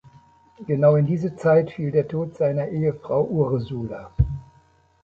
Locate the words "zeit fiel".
1.35-1.91